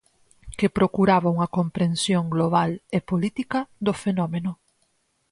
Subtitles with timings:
[0.57, 4.51] Que procuraba unha comprensión global, e política, do fenómeno.